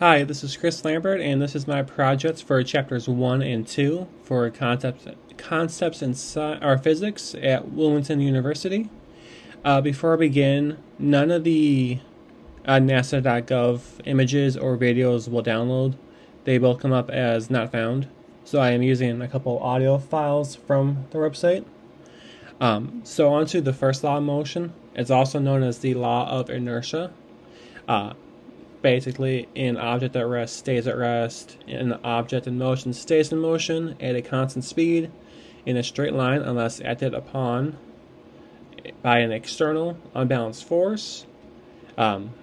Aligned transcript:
Hi, 0.00 0.24
this 0.24 0.42
is 0.42 0.56
Chris 0.56 0.84
Lambert, 0.84 1.20
and 1.20 1.40
this 1.40 1.54
is 1.54 1.68
my 1.68 1.84
projects 1.84 2.40
for 2.40 2.60
chapters 2.64 3.08
1 3.08 3.42
and 3.42 3.64
2 3.64 4.08
for 4.24 4.50
concepts, 4.50 5.06
concepts 5.36 6.02
in 6.02 6.14
sci- 6.14 6.58
or 6.60 6.76
physics 6.78 7.36
at 7.40 7.70
Wilmington 7.70 8.18
University. 8.18 8.90
Uh, 9.64 9.80
before 9.80 10.14
I 10.14 10.16
begin, 10.16 10.78
none 10.98 11.30
of 11.30 11.44
the 11.44 12.00
uh, 12.66 12.80
NASA.gov 12.80 14.00
images 14.04 14.56
or 14.56 14.76
videos 14.76 15.28
will 15.28 15.44
download. 15.44 15.94
They 16.42 16.58
will 16.58 16.74
come 16.74 16.92
up 16.92 17.08
as 17.08 17.48
not 17.48 17.70
found. 17.70 18.08
So 18.44 18.58
I 18.58 18.72
am 18.72 18.82
using 18.82 19.22
a 19.22 19.28
couple 19.28 19.60
audio 19.60 19.98
files 19.98 20.56
from 20.56 21.06
the 21.10 21.18
website. 21.18 21.64
Um, 22.60 23.02
so 23.04 23.32
on 23.32 23.46
to 23.46 23.60
the 23.60 23.72
first 23.72 24.02
law 24.02 24.16
of 24.16 24.24
motion. 24.24 24.72
It's 24.96 25.12
also 25.12 25.38
known 25.38 25.62
as 25.62 25.78
the 25.78 25.94
law 25.94 26.28
of 26.28 26.50
inertia. 26.50 27.12
Uh, 27.86 28.14
basically, 28.84 29.48
an 29.56 29.78
object 29.78 30.14
at 30.14 30.26
rest 30.26 30.58
stays 30.58 30.86
at 30.86 30.94
rest, 30.94 31.56
an 31.66 31.94
object 32.04 32.46
in 32.46 32.58
motion 32.58 32.92
stays 32.92 33.32
in 33.32 33.38
motion 33.38 33.96
at 33.98 34.14
a 34.14 34.20
constant 34.20 34.62
speed 34.62 35.10
in 35.64 35.78
a 35.78 35.82
straight 35.82 36.12
line 36.12 36.42
unless 36.42 36.82
acted 36.82 37.14
upon 37.14 37.78
by 39.00 39.20
an 39.20 39.32
external 39.32 39.96
unbalanced 40.14 40.64
force. 40.64 41.24
Um, 41.96 42.34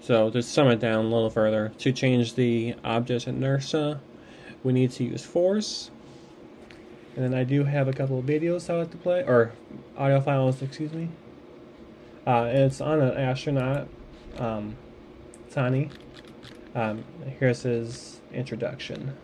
so 0.00 0.30
to 0.30 0.40
sum 0.40 0.68
it 0.68 0.78
down 0.78 1.06
a 1.06 1.08
little 1.08 1.30
further, 1.30 1.72
to 1.78 1.90
change 1.90 2.36
the 2.36 2.76
object's 2.84 3.26
inertia, 3.26 4.00
we 4.62 4.72
need 4.72 4.92
to 4.92 5.02
use 5.02 5.24
force. 5.24 5.90
And 7.16 7.24
then 7.24 7.34
I 7.34 7.42
do 7.42 7.64
have 7.64 7.88
a 7.88 7.92
couple 7.92 8.20
of 8.20 8.24
videos 8.24 8.70
I 8.70 8.78
like 8.78 8.92
to 8.92 8.96
play, 8.98 9.24
or 9.24 9.50
audio 9.96 10.20
files, 10.20 10.62
excuse 10.62 10.92
me. 10.92 11.08
Uh, 12.24 12.48
it's 12.52 12.80
on 12.80 13.00
an 13.00 13.16
astronaut, 13.16 13.88
um, 14.38 14.76
Tani. 15.50 15.90
Um, 16.74 17.04
here's 17.38 17.62
his 17.62 18.20
introduction. 18.32 19.16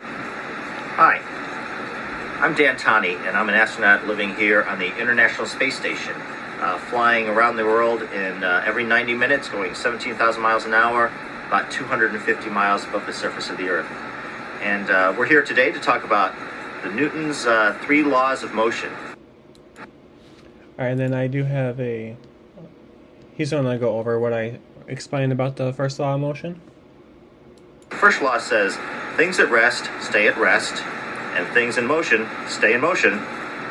Hi, 0.00 1.18
I'm 2.40 2.54
Dan 2.54 2.76
Tani, 2.76 3.14
and 3.14 3.36
I'm 3.36 3.48
an 3.48 3.54
astronaut 3.54 4.06
living 4.06 4.34
here 4.34 4.62
on 4.64 4.78
the 4.78 4.96
International 4.98 5.46
Space 5.46 5.78
Station, 5.78 6.14
uh, 6.60 6.78
flying 6.90 7.28
around 7.28 7.56
the 7.56 7.64
world 7.64 8.02
in 8.02 8.42
uh, 8.42 8.62
every 8.66 8.84
90 8.84 9.14
minutes, 9.14 9.48
going 9.48 9.74
17,000 9.74 10.42
miles 10.42 10.64
an 10.64 10.74
hour, 10.74 11.12
about 11.46 11.70
250 11.70 12.50
miles 12.50 12.84
above 12.84 13.06
the 13.06 13.12
surface 13.12 13.48
of 13.48 13.58
the 13.58 13.68
Earth. 13.68 13.86
And 14.60 14.90
uh, 14.90 15.14
we're 15.16 15.26
here 15.26 15.42
today 15.42 15.70
to 15.70 15.78
talk 15.78 16.04
about 16.04 16.34
the 16.82 16.90
Newton's 16.90 17.46
uh, 17.46 17.78
three 17.82 18.02
laws 18.02 18.42
of 18.42 18.52
motion. 18.54 18.92
All 19.78 19.86
right, 20.78 20.88
and 20.88 20.98
then 20.98 21.14
I 21.14 21.28
do 21.28 21.44
have 21.44 21.78
a. 21.80 22.16
He's 23.34 23.50
going 23.50 23.64
to 23.64 23.78
go 23.78 23.98
over 23.98 24.18
what 24.18 24.32
I 24.32 24.58
explained 24.88 25.32
about 25.32 25.56
the 25.56 25.72
first 25.72 25.98
law 25.98 26.14
of 26.14 26.20
motion. 26.20 26.60
The 27.90 27.96
first 27.96 28.22
law 28.22 28.38
says 28.38 28.78
things 29.16 29.38
at 29.38 29.50
rest 29.50 29.90
stay 30.00 30.26
at 30.26 30.36
rest, 30.36 30.82
and 31.34 31.46
things 31.54 31.78
in 31.78 31.86
motion 31.86 32.26
stay 32.48 32.74
in 32.74 32.80
motion, 32.80 33.20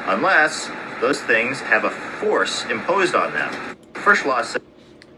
unless 0.05 0.69
those 0.99 1.19
things 1.21 1.59
have 1.61 1.83
a 1.83 1.89
force 1.89 2.65
imposed 2.65 3.15
on 3.15 3.33
them. 3.33 3.77
The 3.93 3.99
first 3.99 4.25
law 4.25 4.41
says. 4.41 4.61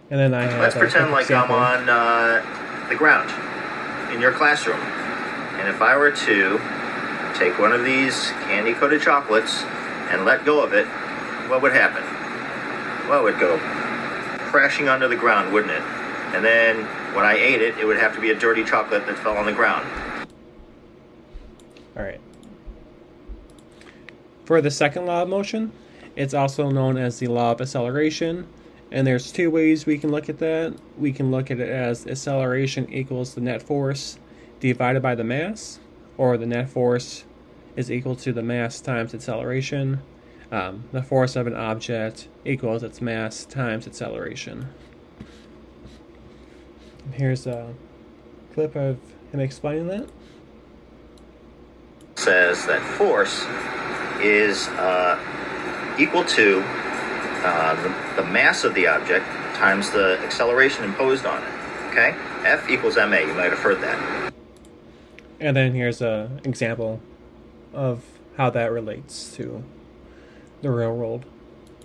And 0.09 0.19
then 0.19 0.33
I 0.33 0.59
Let's 0.59 0.75
pretend 0.75 1.11
like 1.11 1.31
I'm 1.31 1.52
on 1.52 1.89
uh, 1.89 2.88
the 2.89 2.95
ground 2.95 3.30
in 4.13 4.22
your 4.22 4.31
classroom. 4.31 4.80
And 4.80 5.67
if 5.67 5.81
I 5.81 5.97
were 5.97 6.11
to 6.11 6.59
take 7.38 7.57
one 7.59 7.72
of 7.72 7.83
these 7.83 8.30
candy 8.45 8.73
coated 8.73 9.02
chocolates 9.02 9.63
and 10.11 10.25
let 10.25 10.45
go 10.45 10.63
of 10.63 10.73
it, 10.73 10.85
what 11.50 11.61
would 11.61 11.73
happen? 11.73 12.03
Well, 13.09 13.22
it 13.22 13.23
would 13.23 13.39
go 13.39 13.57
crashing 14.53 14.87
onto 14.87 15.07
the 15.07 15.15
ground, 15.15 15.51
wouldn't 15.51 15.73
it? 15.73 15.81
And 16.35 16.45
then 16.45 16.85
when 17.15 17.25
I 17.25 17.33
ate 17.33 17.59
it, 17.59 17.75
it 17.79 17.85
would 17.85 17.97
have 17.97 18.13
to 18.13 18.21
be 18.21 18.29
a 18.29 18.35
dirty 18.35 18.63
chocolate 18.63 19.03
that 19.07 19.17
fell 19.17 19.35
on 19.35 19.47
the 19.47 19.51
ground. 19.51 19.83
All 21.97 22.03
right. 22.03 22.21
For 24.45 24.61
the 24.61 24.69
second 24.69 25.07
law 25.07 25.23
of 25.23 25.29
motion, 25.29 25.72
it's 26.16 26.35
also 26.35 26.69
known 26.69 26.97
as 26.97 27.17
the 27.17 27.25
law 27.25 27.53
of 27.53 27.61
acceleration. 27.61 28.47
And 28.91 29.07
there's 29.07 29.31
two 29.31 29.50
ways 29.50 29.88
we 29.88 29.97
can 29.97 30.11
look 30.11 30.29
at 30.29 30.38
that. 30.38 30.75
We 30.99 31.11
can 31.11 31.31
look 31.31 31.49
at 31.49 31.59
it 31.59 31.69
as 31.69 32.05
acceleration 32.05 32.94
equals 32.94 33.33
the 33.33 33.41
net 33.41 33.63
force 33.63 34.19
divided 34.59 35.01
by 35.01 35.16
the 35.16 35.23
mass, 35.23 35.79
or 36.16 36.38
the 36.38 36.45
net 36.45 36.69
force 36.69 37.23
is 37.75 37.91
equal 37.91 38.16
to 38.17 38.31
the 38.31 38.44
mass 38.44 38.81
times 38.81 39.16
acceleration. 39.16 40.03
Um, 40.51 40.83
the 40.91 41.01
force 41.01 41.35
of 41.35 41.47
an 41.47 41.55
object 41.55 42.27
equals 42.45 42.83
its 42.83 43.01
mass 43.01 43.45
times 43.45 43.87
acceleration. 43.87 44.69
Here's 47.11 47.47
a 47.47 47.73
clip 48.53 48.75
of 48.75 48.97
him 49.31 49.39
explaining 49.39 49.87
that. 49.87 50.09
says 52.15 52.65
that 52.67 52.81
force 52.81 53.45
is 54.21 54.67
uh, 54.69 55.17
equal 55.99 56.23
to 56.23 56.61
uh, 56.65 57.75
the, 57.81 58.21
the 58.21 58.27
mass 58.29 58.63
of 58.63 58.73
the 58.73 58.87
object 58.87 59.25
times 59.55 59.89
the 59.91 60.19
acceleration 60.19 60.83
imposed 60.83 61.25
on 61.25 61.41
it. 61.41 61.49
Okay? 61.89 62.15
F 62.45 62.69
equals 62.69 62.95
ma. 62.95 63.03
You 63.03 63.33
might 63.33 63.51
have 63.51 63.59
heard 63.59 63.81
that. 63.81 64.33
And 65.39 65.57
then 65.57 65.73
here's 65.73 66.01
an 66.01 66.41
example 66.43 67.01
of 67.73 68.03
how 68.37 68.49
that 68.51 68.71
relates 68.71 69.35
to 69.35 69.63
the 70.63 70.72
world. 70.72 71.25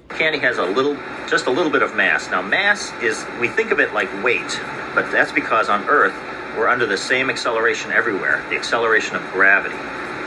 Candy 0.09 0.39
has 0.39 0.57
a 0.57 0.65
little, 0.65 0.97
just 1.29 1.47
a 1.47 1.51
little 1.51 1.71
bit 1.71 1.83
of 1.83 1.95
mass. 1.95 2.31
Now, 2.31 2.41
mass 2.41 2.93
is, 3.03 3.27
we 3.41 3.49
think 3.49 3.73
of 3.73 3.81
it 3.81 3.93
like 3.93 4.11
weight, 4.25 4.59
but 4.95 5.11
that's 5.13 5.33
because 5.33 5.69
on 5.69 5.85
Earth, 5.89 6.15
we're 6.57 6.69
under 6.69 6.87
the 6.87 6.97
same 6.97 7.29
acceleration 7.29 7.93
everywhere 7.93 8.45
the 8.49 8.57
acceleration 8.57 9.17
of 9.17 9.23
gravity. 9.33 9.77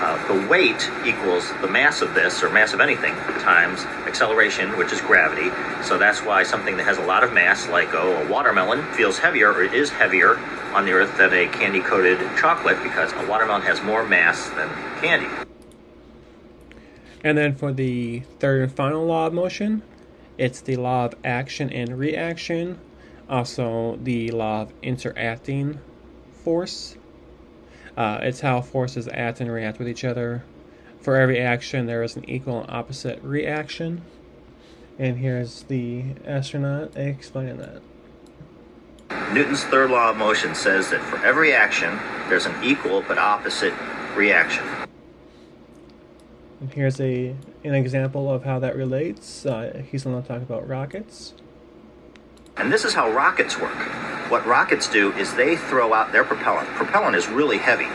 Uh, 0.03 0.17
the 0.27 0.47
weight 0.47 0.89
equals 1.05 1.51
the 1.61 1.67
mass 1.67 2.01
of 2.01 2.13
this, 2.13 2.41
or 2.41 2.49
mass 2.49 2.73
of 2.73 2.79
anything, 2.79 3.13
times 3.39 3.81
acceleration, 4.07 4.75
which 4.77 4.91
is 4.91 4.99
gravity. 5.01 5.49
So 5.83 5.97
that's 5.97 6.23
why 6.23 6.43
something 6.43 6.77
that 6.77 6.85
has 6.85 6.97
a 6.97 7.03
lot 7.03 7.23
of 7.23 7.33
mass, 7.33 7.67
like 7.69 7.93
oh, 7.93 8.23
a 8.23 8.27
watermelon, 8.27 8.83
feels 8.93 9.19
heavier 9.19 9.51
or 9.51 9.63
is 9.63 9.89
heavier 9.89 10.37
on 10.73 10.85
the 10.85 10.91
Earth 10.91 11.15
than 11.17 11.33
a 11.33 11.47
candy 11.47 11.81
coated 11.81 12.19
chocolate 12.37 12.81
because 12.81 13.13
a 13.13 13.27
watermelon 13.27 13.61
has 13.61 13.81
more 13.83 14.03
mass 14.03 14.49
than 14.51 14.69
candy. 15.01 15.27
And 17.23 17.37
then 17.37 17.55
for 17.55 17.71
the 17.71 18.21
third 18.39 18.63
and 18.63 18.71
final 18.71 19.05
law 19.05 19.27
of 19.27 19.33
motion, 19.33 19.83
it's 20.37 20.61
the 20.61 20.75
law 20.75 21.05
of 21.05 21.15
action 21.23 21.71
and 21.71 21.97
reaction, 21.99 22.79
also 23.29 23.97
the 24.01 24.31
law 24.31 24.63
of 24.63 24.73
interacting 24.81 25.79
force. 26.43 26.97
Uh, 27.95 28.19
it's 28.21 28.39
how 28.39 28.61
forces 28.61 29.07
act 29.11 29.41
and 29.41 29.51
react 29.51 29.77
with 29.77 29.87
each 29.87 30.03
other. 30.03 30.43
For 30.99 31.15
every 31.15 31.39
action, 31.39 31.85
there 31.85 32.03
is 32.03 32.15
an 32.15 32.27
equal 32.29 32.61
and 32.61 32.71
opposite 32.71 33.21
reaction. 33.23 34.01
And 34.97 35.17
here's 35.17 35.63
the 35.63 36.03
astronaut 36.25 36.95
explaining 36.95 37.57
that. 37.57 37.81
Newton's 39.33 39.63
third 39.65 39.91
law 39.91 40.09
of 40.11 40.17
motion 40.17 40.55
says 40.55 40.89
that 40.89 41.01
for 41.01 41.23
every 41.25 41.53
action, 41.53 41.99
there's 42.29 42.45
an 42.45 42.63
equal 42.63 43.03
but 43.07 43.17
opposite 43.17 43.73
reaction. 44.15 44.65
And 46.61 46.71
here's 46.71 47.01
a 47.01 47.35
an 47.63 47.73
example 47.73 48.31
of 48.31 48.43
how 48.43 48.59
that 48.59 48.75
relates. 48.75 49.45
Uh, 49.45 49.83
he's 49.91 50.03
going 50.03 50.21
to 50.21 50.27
talk 50.27 50.43
about 50.43 50.67
rockets. 50.67 51.33
And 52.55 52.71
this 52.71 52.85
is 52.85 52.93
how 52.93 53.11
rockets 53.11 53.59
work. 53.59 53.75
What 54.29 54.45
rockets 54.45 54.87
do 54.87 55.11
is 55.13 55.33
they 55.33 55.57
throw 55.57 55.93
out 55.93 56.11
their 56.11 56.23
propellant. 56.23 56.67
Propellant 56.69 57.15
is 57.15 57.27
really 57.27 57.57
heavy. 57.57 57.87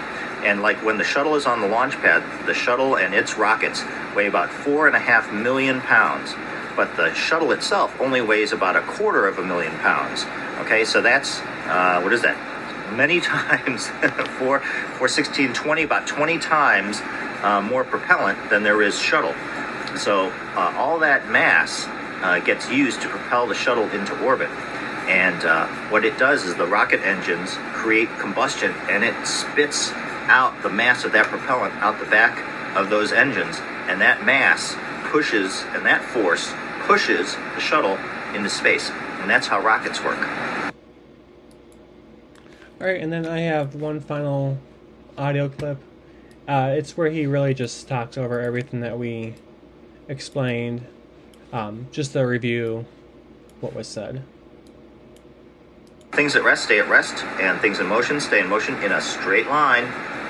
And 0.45 0.63
like 0.63 0.85
when 0.85 0.99
the 0.99 1.05
shuttle 1.05 1.37
is 1.37 1.47
on 1.47 1.61
the 1.61 1.69
launch 1.69 1.95
pad, 1.95 2.23
the 2.47 2.55
shuttle 2.55 2.97
and 2.97 3.15
its 3.15 3.39
rockets 3.39 3.85
weigh 4.17 4.27
about 4.27 4.51
four 4.51 4.89
and 4.89 4.97
a 4.97 5.01
half 5.01 5.33
million 5.33 5.81
pounds. 5.81 6.35
But 6.75 6.97
the 6.97 7.15
shuttle 7.15 7.53
itself 7.53 7.99
only 8.01 8.21
weighs 8.21 8.53
about 8.53 8.75
a 8.77 8.83
quarter 8.83 9.29
of 9.29 9.39
a 9.39 9.45
million 9.45 9.73
pounds. 9.79 10.27
Okay, 10.61 10.85
so 10.85 11.01
that's, 11.01 11.41
uh, 11.67 12.01
what 12.03 12.13
is 12.13 12.23
that? 12.23 12.37
Many 12.93 13.21
times, 13.23 13.89
for, 14.39 14.61
for 14.99 15.09
16, 15.09 15.53
20, 15.53 15.83
about 15.83 16.07
20 16.07 16.39
times 16.39 17.01
uh, 17.43 17.61
more 17.61 17.85
propellant 17.85 18.51
than 18.51 18.63
there 18.63 18.83
is 18.83 18.99
shuttle. 18.99 19.35
So 19.97 20.31
uh, 20.55 20.75
all 20.77 20.99
that 21.01 21.29
mass 21.31 21.87
uh, 22.23 22.41
gets 22.41 22.71
used 22.71 23.01
to 23.03 23.09
propel 23.09 23.47
the 23.47 23.55
shuttle 23.55 23.89
into 23.91 24.19
orbit. 24.25 24.51
And 25.09 25.45
uh, 25.45 25.67
what 25.91 26.05
it 26.05 26.19
does 26.19 26.45
is 26.45 26.57
the 26.57 26.67
rocket 26.67 27.01
engines 27.01 27.55
create 27.73 28.09
combustion 28.19 28.73
and 28.89 29.05
it 29.05 29.27
spits 29.27 29.93
out 30.27 30.61
the 30.63 30.69
mass 30.71 31.05
of 31.05 31.13
that 31.13 31.27
propellant 31.27 31.75
out 31.75 32.01
the 32.01 32.07
back 32.07 32.37
of 32.77 32.91
those 32.91 33.13
engines. 33.13 33.59
And 33.89 34.01
that 34.01 34.27
mass 34.27 34.77
pushes, 35.05 35.63
and 35.69 35.87
that 35.87 36.03
force 36.03 36.53
pushes 36.87 37.37
the 37.55 37.61
shuttle 37.61 37.99
into 38.35 38.51
space. 38.51 38.91
And 39.21 39.31
that's 39.31 39.47
how 39.47 39.61
rockets 39.61 40.03
work. 40.03 40.19
All 42.79 42.87
right, 42.87 43.01
and 43.01 43.11
then 43.11 43.27
I 43.27 43.41
have 43.41 43.75
one 43.75 44.01
final 44.01 44.59
audio 45.17 45.49
clip. 45.49 45.79
Uh, 46.47 46.75
it's 46.77 46.95
where 46.95 47.11
he 47.11 47.27
really 47.27 47.55
just 47.55 47.89
talks 47.89 48.19
over 48.19 48.41
everything 48.41 48.81
that 48.81 48.99
we 48.99 49.35
explained, 50.09 50.87
um, 51.55 51.87
just 51.91 52.13
to 52.13 52.21
review 52.21 52.85
what 53.61 53.75
was 53.75 53.89
said. 53.89 54.23
Things 56.13 56.37
at 56.37 56.45
rest 56.45 56.65
stay 56.65 56.79
at 56.79 56.89
rest, 56.89 57.25
and 57.41 57.59
things 57.61 57.79
in 57.79 57.87
motion 57.87 58.21
stay 58.21 58.41
in 58.41 58.47
motion 58.47 58.75
in 58.83 58.93
a 58.93 59.01
straight 59.01 59.49
line 59.49 59.85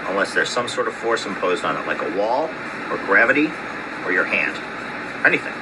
unless 0.08 0.32
there's 0.32 0.48
some 0.48 0.68
sort 0.68 0.86
of 0.86 0.94
force 0.94 1.26
imposed 1.26 1.64
on 1.64 1.76
it, 1.76 1.84
like 1.88 2.00
a 2.00 2.16
wall 2.16 2.44
or 2.90 2.96
gravity 3.06 3.50
or 4.04 4.12
your 4.12 4.24
hand. 4.24 4.56
or 4.56 5.26
Anything. 5.26 5.52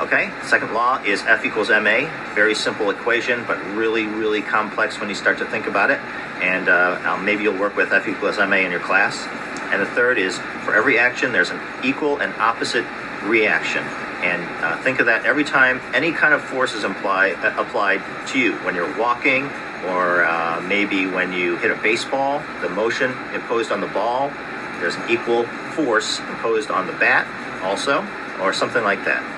Okay, 0.00 0.30
second 0.42 0.74
law 0.74 1.02
is 1.02 1.22
F 1.22 1.42
equals 1.46 1.70
ma. 1.70 2.06
Very 2.34 2.54
simple 2.54 2.90
equation, 2.90 3.44
but 3.46 3.56
really, 3.74 4.04
really 4.04 4.42
complex 4.42 5.00
when 5.00 5.08
you 5.08 5.14
start 5.14 5.38
to 5.38 5.46
think 5.46 5.66
about 5.66 5.90
it. 5.90 5.98
And 6.42 6.68
uh, 6.68 7.16
maybe 7.22 7.44
you'll 7.44 7.58
work 7.58 7.76
with 7.76 7.90
F 7.92 8.06
equals 8.06 8.36
ma 8.36 8.56
in 8.56 8.70
your 8.70 8.80
class. 8.80 9.26
And 9.72 9.80
the 9.80 9.86
third 9.86 10.18
is 10.18 10.38
for 10.64 10.74
every 10.74 10.98
action, 10.98 11.32
there's 11.32 11.48
an 11.48 11.60
equal 11.82 12.18
and 12.18 12.34
opposite 12.34 12.84
reaction. 13.22 13.82
And 14.22 14.42
uh, 14.62 14.76
think 14.82 15.00
of 15.00 15.06
that 15.06 15.24
every 15.24 15.44
time 15.44 15.80
any 15.94 16.12
kind 16.12 16.34
of 16.34 16.42
force 16.42 16.74
is 16.74 16.84
imply, 16.84 17.30
uh, 17.32 17.58
applied 17.58 18.02
to 18.28 18.38
you. 18.38 18.52
When 18.56 18.74
you're 18.74 18.98
walking, 18.98 19.44
or 19.86 20.24
uh, 20.24 20.60
maybe 20.68 21.06
when 21.06 21.32
you 21.32 21.56
hit 21.56 21.70
a 21.70 21.76
baseball, 21.76 22.42
the 22.60 22.68
motion 22.68 23.12
imposed 23.32 23.72
on 23.72 23.80
the 23.80 23.88
ball, 23.88 24.30
there's 24.78 24.96
an 24.96 25.08
equal 25.08 25.44
force 25.72 26.18
imposed 26.20 26.70
on 26.70 26.86
the 26.86 26.92
bat 26.94 27.26
also, 27.64 28.06
or 28.42 28.52
something 28.52 28.84
like 28.84 29.02
that. 29.06 29.35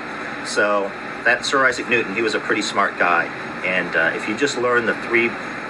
So 0.49 0.91
that 1.25 1.45
Sir 1.45 1.67
Isaac 1.67 1.89
Newton, 1.89 2.15
he 2.15 2.23
was 2.23 2.35
a 2.35 2.41
pretty 2.41 2.63
smart 2.63 2.99
guy. 2.99 3.27
And 3.65 3.95
uh, 3.95 4.13
if 4.17 4.29
you 4.29 4.37
just 4.37 4.57
learn 4.59 4.87
the 4.87 4.95
three 5.03 5.29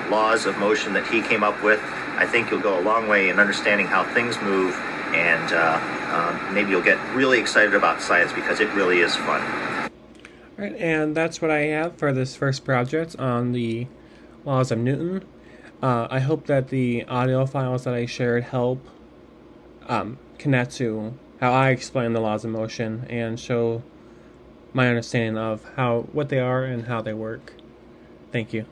laws 0.08 0.46
of 0.46 0.56
motion 0.58 0.92
that 0.94 1.06
he 1.06 1.20
came 1.20 1.42
up 1.42 1.62
with, 1.62 1.80
I 2.16 2.26
think 2.26 2.50
you'll 2.50 2.60
go 2.60 2.78
a 2.78 2.82
long 2.82 3.08
way 3.08 3.28
in 3.28 3.38
understanding 3.38 3.86
how 3.86 4.04
things 4.12 4.40
move, 4.40 4.74
and 5.14 5.52
uh, 5.52 5.78
uh, 6.10 6.50
maybe 6.52 6.70
you'll 6.70 6.82
get 6.82 6.98
really 7.14 7.38
excited 7.38 7.74
about 7.74 8.00
science 8.00 8.32
because 8.32 8.58
it 8.58 8.72
really 8.74 8.98
is 8.98 9.14
fun. 9.14 9.40
All 10.58 10.64
right, 10.64 10.74
and 10.74 11.16
that's 11.16 11.40
what 11.40 11.52
I 11.52 11.60
have 11.60 11.96
for 11.96 12.12
this 12.12 12.34
first 12.34 12.64
project 12.64 13.14
on 13.16 13.52
the 13.52 13.86
laws 14.44 14.72
of 14.72 14.78
Newton. 14.78 15.24
Uh, 15.80 16.08
I 16.10 16.18
hope 16.18 16.46
that 16.46 16.68
the 16.68 17.04
audio 17.04 17.46
files 17.46 17.84
that 17.84 17.94
I 17.94 18.06
shared 18.06 18.42
help 18.44 18.84
um, 19.86 20.18
connect 20.38 20.72
to 20.76 21.14
how 21.40 21.52
I 21.52 21.70
explain 21.70 22.14
the 22.14 22.20
laws 22.20 22.44
of 22.44 22.50
motion 22.50 23.06
and 23.08 23.38
show 23.38 23.84
my 24.72 24.88
understanding 24.88 25.38
of 25.38 25.64
how 25.76 26.02
what 26.12 26.28
they 26.28 26.40
are 26.40 26.64
and 26.64 26.86
how 26.86 27.02
they 27.02 27.14
work. 27.14 27.54
Thank 28.32 28.52
you. 28.52 28.66